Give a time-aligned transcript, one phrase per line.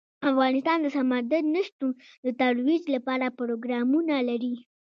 [0.29, 1.91] افغانستان د سمندر نه شتون
[2.25, 4.55] د ترویج لپاره پروګرامونه لري.